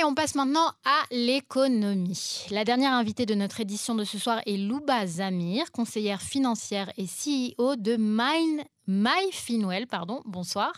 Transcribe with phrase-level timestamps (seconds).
[0.00, 2.46] Allez, on passe maintenant à l'économie.
[2.50, 7.04] La dernière invitée de notre édition de ce soir est Louba Zamir, conseillère financière et
[7.04, 9.86] CEO de Mine, MyFinwell.
[9.86, 10.22] Pardon.
[10.24, 10.72] Bonsoir.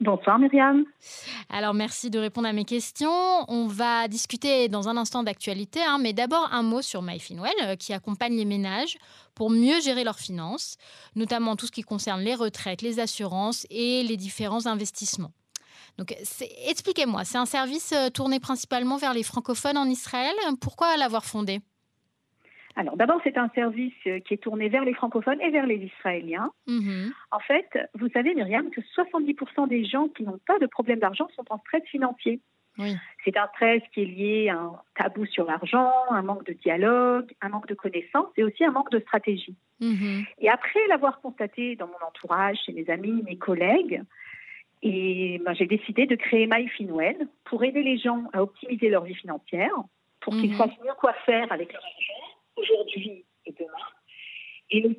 [0.00, 0.84] Bonsoir Myriam.
[1.48, 3.44] Alors merci de répondre à mes questions.
[3.46, 7.76] On va discuter dans un instant d'actualité, hein, mais d'abord un mot sur MyFinwell euh,
[7.76, 8.96] qui accompagne les ménages
[9.36, 10.76] pour mieux gérer leurs finances,
[11.14, 15.32] notamment tout ce qui concerne les retraites, les assurances et les différents investissements.
[15.98, 16.14] Donc
[16.68, 20.34] expliquez-moi, c'est un service euh, tourné principalement vers les francophones en Israël.
[20.60, 21.58] Pourquoi l'avoir fondé?
[22.76, 25.90] Alors d'abord, c'est un service euh, qui est tourné vers les francophones et vers les
[25.96, 26.52] Israéliens.
[26.68, 27.12] Mhm.
[27.32, 31.28] En fait, vous savez, Myriam, que 70% des gens qui n'ont pas de problème d'argent
[31.34, 32.40] sont en stress financier.
[33.24, 37.34] C'est un stress qui est lié à un tabou sur l'argent, un manque de dialogue,
[37.40, 39.56] un manque de connaissances et aussi un manque de stratégie.
[39.80, 40.24] Mhm.
[40.38, 44.02] Et après l'avoir constaté dans mon entourage, chez mes amis, mes collègues,
[44.82, 49.14] et ben, j'ai décidé de créer MyFinwell pour aider les gens à optimiser leur vie
[49.14, 49.72] financière,
[50.20, 50.58] pour qu'ils mhm.
[50.58, 53.88] sachent mieux quoi faire avec leur argent aujourd'hui et demain,
[54.70, 54.98] et aussi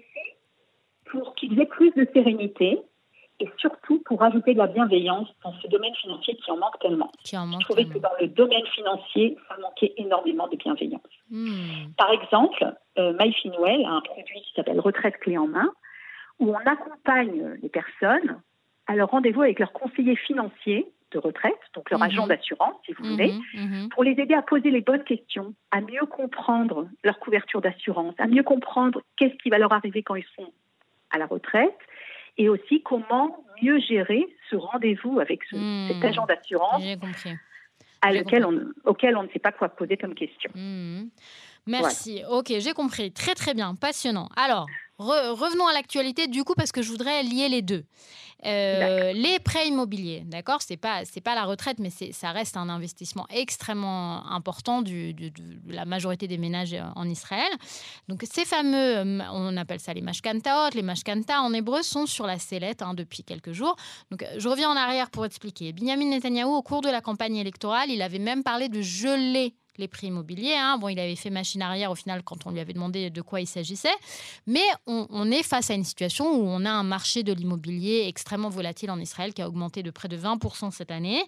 [1.06, 2.80] pour qu'ils aient plus de sérénité
[3.40, 7.10] et surtout pour ajouter de la bienveillance dans ce domaine financier qui en manque tellement.
[7.24, 11.02] Qui en manque Je trouvais que dans le domaine financier, ça manquait énormément de bienveillance.
[11.30, 11.94] Hmm.
[11.98, 15.72] Par exemple, euh, MyFinwell a un produit qui s'appelle Retraite clé en main,
[16.40, 18.42] où on accompagne les personnes
[18.90, 22.30] à leur rendez-vous avec leur conseiller financier de retraite, donc leur agent mhm.
[22.30, 23.90] d'assurance, si vous voulez, mhm, mhm.
[23.90, 28.26] pour les aider à poser les bonnes questions, à mieux comprendre leur couverture d'assurance, à
[28.26, 30.52] mieux comprendre qu'est-ce qui va leur arriver quand ils sont
[31.12, 31.78] à la retraite,
[32.38, 36.84] et aussi comment mieux gérer ce rendez-vous avec cet agent d'assurance
[38.02, 40.50] à lequel on, auquel on ne sait pas quoi poser comme question.
[41.68, 42.24] Merci.
[42.30, 43.12] Ok, j'ai compris.
[43.12, 44.30] Très très bien, passionnant.
[44.36, 44.66] Alors,
[45.00, 47.86] revenons à l'actualité du coup parce que je voudrais lier les deux.
[48.46, 52.70] Euh, les prêts immobiliers, d'accord C'est pas c'est pas la retraite, mais ça reste un
[52.70, 55.32] investissement extrêmement important du, de
[55.68, 57.50] la majorité des ménages euh, en Israël.
[58.08, 62.26] Donc ces fameux, euh, on appelle ça les mashkantaot, les mashkanta en hébreu sont sur
[62.26, 63.76] la sellette hein, depuis quelques jours.
[64.10, 65.74] Donc je reviens en arrière pour expliquer.
[65.74, 69.88] Benjamin Netanyahu, au cours de la campagne électorale, il avait même parlé de geler les
[69.88, 70.56] prix immobiliers.
[70.56, 70.78] Hein.
[70.78, 73.42] Bon, il avait fait machine arrière au final quand on lui avait demandé de quoi
[73.42, 73.96] il s'agissait.
[74.46, 78.50] Mais on, est face à une situation où on a un marché de l'immobilier extrêmement
[78.50, 81.26] volatile en Israël qui a augmenté de près de 20% cette année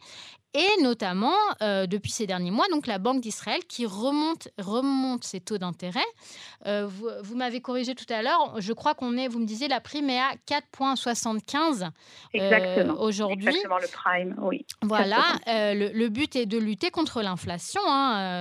[0.53, 5.40] et notamment euh, depuis ces derniers mois, donc la Banque d'Israël qui remonte, remonte ses
[5.40, 6.00] taux d'intérêt.
[6.66, 9.79] Euh, vous, m'avez corrigé tout à l'heure, je crois qu'on est, vous me disiez, la
[9.79, 11.90] prime est à 4,75
[12.35, 13.47] euh, aujourd'hui.
[13.47, 14.66] Exactement, le prime, oui.
[14.81, 18.41] Voilà, le, but est de lutter contre l'inflation hein,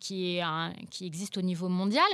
[0.00, 0.40] qui,
[0.90, 2.08] qui, existe au niveau mondial.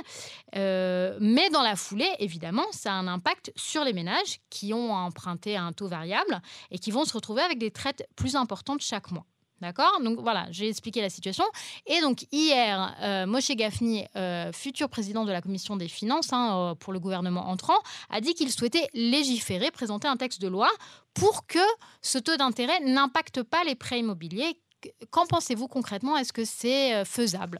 [0.53, 5.55] mais dans la foulée, évidemment, ça a un impact sur les ménages qui ont emprunté
[5.55, 6.41] à un taux variable
[6.71, 9.25] et qui vont se retrouver avec des traites plus importantes chaque mois.
[9.61, 10.01] D'accord?
[10.03, 11.45] Donc voilà, j'ai expliqué la situation.
[11.85, 16.71] Et donc hier, euh, Moshe Gafni, euh, futur président de la commission des finances hein,
[16.71, 17.77] euh, pour le gouvernement entrant,
[18.09, 20.69] a dit qu'il souhaitait légiférer, présenter un texte de loi
[21.13, 21.59] pour que
[22.01, 24.59] ce taux d'intérêt n'impacte pas les prêts immobiliers.
[25.11, 26.17] Qu'en pensez-vous concrètement?
[26.17, 27.59] Est-ce que c'est faisable?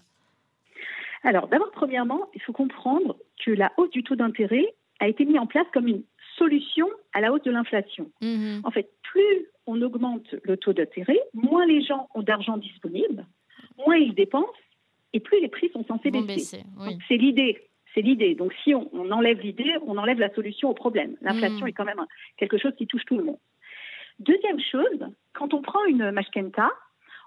[1.24, 5.40] Alors d'abord, premièrement, il faut comprendre que la hausse du taux d'intérêt a été mise
[5.40, 6.04] en place comme une
[6.38, 8.12] solution à la hausse de l'inflation.
[8.22, 13.26] Mmh en fait, plus on augmente le taux d'intérêt, moins les gens ont d'argent disponible,
[13.86, 14.48] moins ils dépensent,
[15.14, 16.64] et plus les prix sont censés baisser.
[17.08, 17.58] C'est l'idée.
[17.94, 18.36] C'est l'idée.
[18.36, 21.16] Donc si on, enlève l'idée, on enlève la solution au problème.
[21.22, 21.70] L'inflation hmm.
[21.70, 22.06] est quand même
[22.38, 23.40] quelque chose qui touche tout le monde.
[24.20, 26.70] Deuxième chose, quand on prend une mashkenta,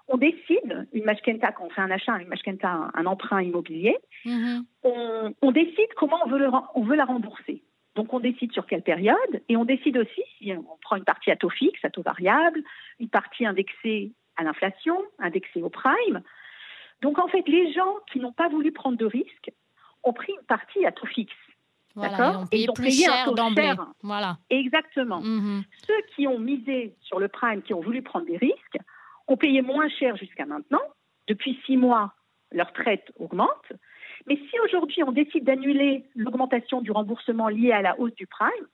[0.09, 4.61] on décide, une mashkenta, quand on fait un achat, une mashkenta, un, emprunt immobilier, hmm.
[4.83, 7.63] on, décide comment on veut, on veut la rembourser.
[7.95, 11.31] Donc on décide sur quelle période et on décide aussi si on prend une partie
[11.31, 12.61] à taux fixe, à taux variable,
[12.99, 16.21] une partie indexée à l'inflation, indexée au prime.
[17.01, 19.51] Donc en fait, les gens qui n'ont pas voulu prendre de risques
[20.03, 21.33] ont pris une partie à taux fixe.
[21.95, 23.85] D'accord Et ils ont payé un taux cher.
[24.01, 24.37] Voilà.
[24.49, 25.19] Exactement.
[25.19, 25.63] Mhm.
[25.85, 28.77] Ceux qui ont misé sur le prime, qui ont voulu prendre des risques,
[29.29, 30.81] ont payé moins cher jusqu'à maintenant.
[31.27, 32.13] Depuis six mois,
[32.51, 33.71] leur traite augmente.
[34.27, 38.67] Mais si aujourd'hui on décide d'annuler l'augmentation du remboursement lié à la hausse du prime,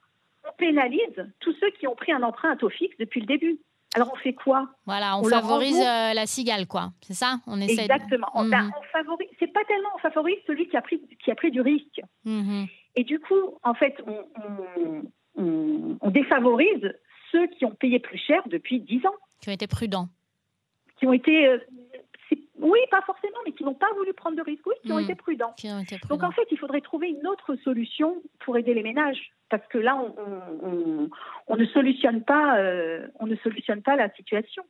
[0.48, 3.58] on pénalise tous ceux qui ont pris un emprunt à taux fixe depuis le début.
[3.94, 4.68] Alors on fait quoi?
[4.84, 6.90] Voilà, on, favorise euh, la cigale, quoi.
[7.00, 7.36] C'est ça?
[7.46, 7.82] On essaie.
[7.82, 8.26] Exactement.
[8.42, 8.50] De...
[8.50, 9.28] Ben, on, favorise.
[9.38, 12.00] C'est pas tellement on favorise celui qui a pris qui a pris du risque.
[12.24, 12.66] Mhm.
[12.96, 15.02] Et du coup, en fait, on,
[15.36, 16.92] on, défavorise
[17.30, 19.14] ceux qui ont payé plus cher depuis 10 ans.
[19.40, 20.08] Qui ont été prudents.
[20.96, 21.58] Qui ont été euh,
[22.58, 25.04] oui, pas forcément, mais qui n'ont pas voulu prendre de risques, oui, qui ont, hmm.
[25.04, 25.54] été prudents.
[26.08, 29.78] Donc en fait, il faudrait trouver une autre solution pour aider les ménages, parce que
[29.78, 34.64] là, on, ne solutionne pas, euh, on ne solutionne pas la situation.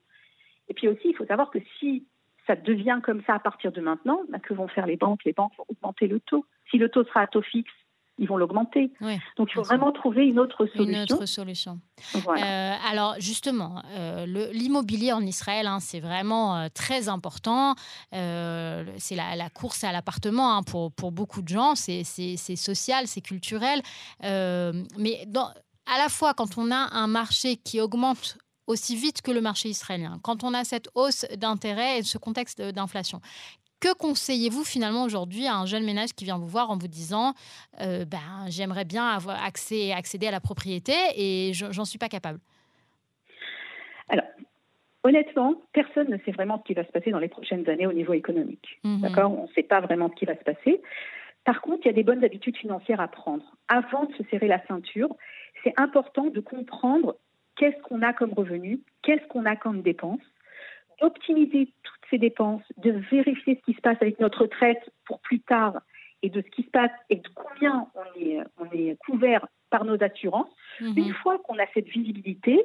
[0.68, 2.04] Et puis aussi, il faut savoir que si
[2.46, 5.24] ça devient comme ça à partir de maintenant, bah, que vont faire les banques?
[5.24, 6.44] Les banques vont augmenter le taux.
[6.70, 7.72] Si le taux sera à taux fixe,
[8.18, 8.90] ils vont l'augmenter.
[9.36, 10.84] Donc, il faut vraiment trouver une autre solution.
[10.84, 11.80] Une autre solution.
[12.14, 17.74] Euh, alors, justement, euh, l'immobilier en Israël, hein, c'est vraiment euh, très important.
[18.12, 21.74] c'est la, course à l'appartement hein, pour, pour, beaucoup de gens.
[21.74, 23.82] C'est social, c'est culturel.
[24.22, 25.50] mais dans,
[25.86, 29.68] à la fois, quand on a un marché qui augmente aussi vite que le marché
[29.68, 33.20] israélien, quand on a cette hausse d'intérêt et ce contexte d'inflation,
[33.80, 37.34] que conseillez-vous finalement aujourd'hui à un jeune ménage qui vient vous voir en vous disant
[37.80, 42.38] euh, ben, j'aimerais bien avoir accès, accéder à la propriété et j'en suis pas capable?
[44.08, 44.26] Alors,
[45.02, 47.92] honnêtement, personne ne sait vraiment ce qui va se passer dans les prochaines années au
[47.92, 48.78] niveau économique.
[48.84, 49.00] Mhm.
[49.00, 49.38] D'accord?
[49.38, 50.80] On ne sait pas vraiment ce qui va se passer.
[51.44, 53.44] Par contre, il y a des bonnes habitudes financières à prendre.
[53.68, 55.14] Avant de se serrer la ceinture,
[55.62, 57.16] c'est important de comprendre
[57.56, 60.20] qu'est-ce qu'on a comme revenu, qu'est-ce qu'on a comme dépenses,
[61.00, 65.40] d'optimiser toutes ces dépenses, de vérifier ce qui se passe avec notre retraite pour plus
[65.40, 65.80] tard
[66.22, 69.84] et de ce qui se passe et de combien on est, on est couvert par
[69.84, 70.50] nos assurances.
[70.80, 70.94] Mhm.
[70.96, 72.64] Une fois qu'on a cette visibilité,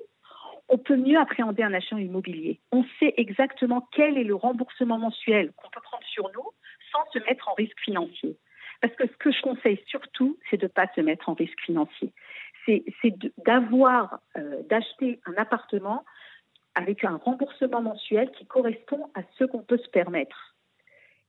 [0.70, 2.60] on peut mieux appréhender un achat immobilier.
[2.72, 6.48] On sait exactement quel est le remboursement mensuel qu'on peut prendre sur nous
[6.92, 8.38] sans se mettre en risque financier.
[8.82, 11.60] Parce que ce que je conseille surtout, c'est de ne pas se mettre en risque
[11.62, 12.14] financier.
[12.66, 12.84] C'est
[13.46, 16.06] d'avoir, euh, d'acheter un appartement
[16.76, 20.56] avec un remboursement mensuel qui correspond à ce qu'on peut se permettre.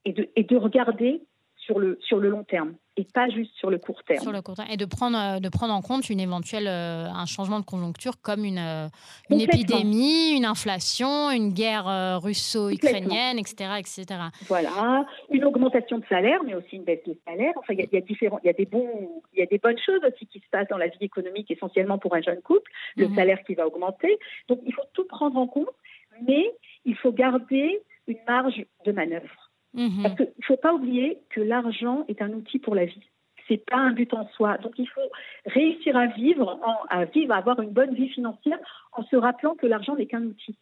[0.05, 1.23] Et de, et de regarder
[1.73, 4.21] sur le, sur le long terme et pas juste sur le court terme.
[4.21, 4.69] Sur le court terme.
[4.71, 8.21] Et de prendre, euh, de prendre en compte une éventuelle, euh, un changement de conjoncture
[8.21, 8.89] comme une, euh,
[9.31, 14.05] une épidémie, une inflation, une guerre russo-ukrainienne, etc., etc.
[14.47, 17.53] Voilà, une augmentation de salaire, mais aussi une baisse de salaire.
[17.57, 19.79] Enfin, il y, a, différents, il y a des bons, il y a des bonnes
[19.79, 23.09] choses aussi qui se passent dans la vie économique, essentiellement pour un jeune couple, le
[23.09, 23.15] mhm.
[23.15, 24.19] salaire qui va augmenter.
[24.49, 25.69] Donc, il faut tout prendre en compte,
[26.27, 26.53] mais
[26.85, 29.42] il faut garder une marge de manœuvre.
[29.75, 30.03] Mhm.
[30.03, 33.03] Parce qu'il ne faut pas oublier que l'argent est un outil pour la vie.
[33.49, 34.59] Ce n'est pas un but en soi.
[34.59, 35.01] Donc il faut
[35.47, 36.61] réussir à vivre,
[36.91, 38.59] à vivre, à avoir une bonne vie financière
[38.93, 40.57] en se rappelant que l'argent n'est qu'un outil.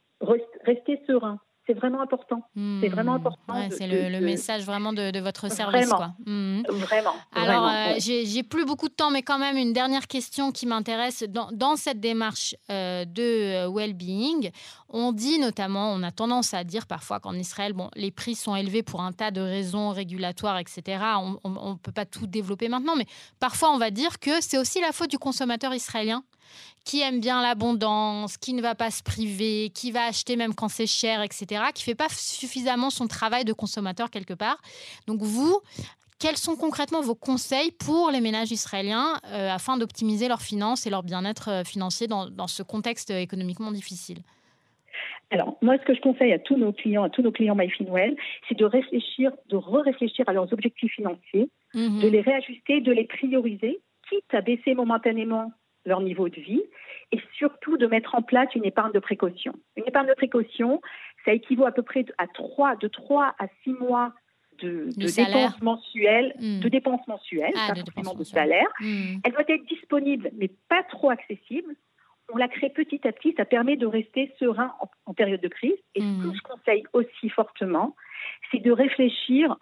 [0.65, 2.43] Rester serein c'est vraiment important.
[2.81, 3.27] C'est vraiment hmm.
[3.27, 3.69] important.
[3.71, 5.87] c'est le, message vraiment de, votre service.
[5.87, 5.97] Vraiment.
[5.97, 6.15] Quoi.
[6.27, 6.63] Hmm.
[6.69, 7.15] Vraiment.
[7.33, 11.25] Alors, euh, j'ai plus beaucoup de temps, mais quand même une dernière question qui m'intéresse.
[11.29, 14.51] Dans, cette démarche euh, de euh, well-being,
[14.89, 18.57] on dit notamment, on a tendance à dire parfois qu'en Israël, bon, les prix sont
[18.57, 20.99] élevés pour un tas de raisons régulatoires, etc.
[21.45, 23.07] On ne peut pas tout développer maintenant, mais
[23.39, 26.25] parfois on va dire que c'est aussi la faute du consommateur israélien
[26.85, 30.69] qui aime bien l'abondance, qui ne va pas se priver, qui va acheter même quand
[30.69, 34.61] c'est cher, etc., qui fait pas suffisamment son travail de consommateur quelque part.
[35.07, 35.61] Donc vous,
[36.21, 40.91] quels sont concrètement vos conseils pour les ménages israéliens euh, afin d'optimiser leurs finances et
[40.91, 44.19] leur bien-être euh, financier dans, ce contexte économiquement difficile?
[45.31, 48.17] Alors, moi, ce que je conseille à tous nos clients, à tous nos clients MyFinwell,
[48.49, 52.01] c'est de réfléchir, de re-réfléchir à leurs objectifs financiers, mhm.
[52.01, 55.53] de les réajuster, de les prioriser, quitte à baisser momentanément
[55.85, 56.63] leur niveau de vie
[57.13, 59.53] et surtout de mettre en place une épargne de précaution.
[59.77, 60.81] Une épargne de précaution,
[61.25, 64.13] ça équivaut à peu près à 3, de 3 à 6 mois
[64.63, 66.61] de, dépenses mensuelles, hmm.
[66.61, 68.69] de dépenses mensuelles, ah, pas de, salaire.
[68.81, 69.17] Hmm.
[69.25, 71.75] Elle doit être disponible, mais pas trop accessible.
[72.33, 74.73] On la crée petit à petit, ça permet de rester serein
[75.07, 75.75] en, période de crise.
[75.95, 76.35] Et ce que hmm.
[76.35, 77.97] je conseille aussi fortement,
[78.51, 79.57] c'est de réfléchir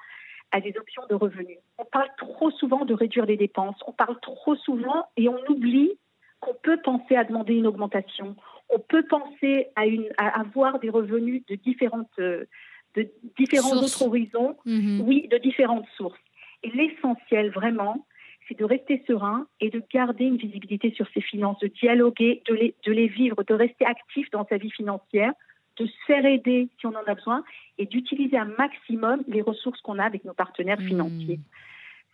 [0.50, 1.58] à des options de revenus.
[1.78, 5.92] On parle trop souvent de réduire les dépenses, on parle trop souvent et on oublie
[6.40, 8.36] qu'on peut penser à demander une augmentation,
[8.70, 12.44] on peut penser à, une, à avoir des revenus de différentes euh,
[12.96, 15.02] de différents autres horizons, mhm.
[15.02, 16.18] oui, de différentes sources.
[16.62, 18.06] Et l'essentiel vraiment,
[18.46, 22.54] c'est de rester serein et de garder une visibilité sur ses finances, de dialoguer, de
[22.54, 25.32] les, de les vivre, de rester actif dans sa vie financière,
[25.76, 27.44] de se faire aider si on en a besoin
[27.76, 30.88] et d'utiliser un maximum les ressources qu'on a avec nos partenaires mhm.
[30.88, 31.40] financiers.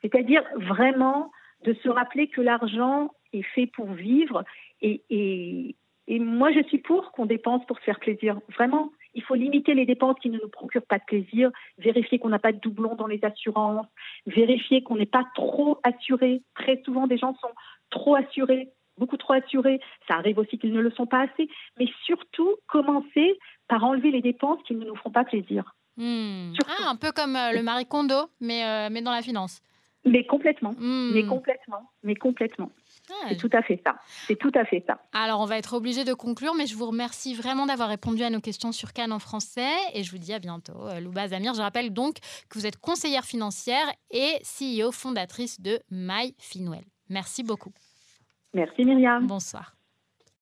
[0.02, 1.30] C'est-à-dire vraiment
[1.64, 4.44] de se rappeler que l'argent est fait pour vivre.
[4.80, 5.76] Et, et,
[6.06, 8.38] et moi, je suis pour qu'on dépense pour se faire plaisir.
[8.54, 12.28] Vraiment, il faut limiter les dépenses qui ne nous procurent pas de plaisir, vérifier qu'on
[12.28, 13.86] n'a pas de doublons dans les assurances,
[14.26, 16.42] vérifier qu'on n'est pas trop assuré.
[16.54, 17.52] Très souvent, des gens sont
[17.90, 19.80] trop assurés, beaucoup trop assurés.
[20.08, 21.48] Ça arrive aussi qu'ils ne le sont pas assez.
[21.78, 23.38] Mais surtout, commencer
[23.68, 25.74] par enlever les dépenses qui ne nous feront pas plaisir.
[25.96, 26.52] Hmm.
[26.66, 29.62] Ah, un peu comme euh, le Marie Kondo, mais, euh, mais dans la finance.
[30.06, 31.28] Mais complètement, mais hmm.
[31.28, 32.70] complètement, mais complètement.
[33.10, 33.96] Ah, c'est tout à fait ça.
[34.26, 34.98] C'est tout à fait ça.
[35.12, 38.30] Alors, on va être obligé de conclure, mais je vous remercie vraiment d'avoir répondu à
[38.30, 40.86] nos questions sur Cannes en français et je vous dis à bientôt.
[40.88, 42.16] Euh, Louba Zamir, je rappelle donc
[42.50, 46.84] que vous êtes conseillère financière et CEO fondatrice de MyFinwell.
[47.08, 47.72] Merci beaucoup.
[48.52, 49.26] Merci Myriam.
[49.26, 49.73] Bonsoir.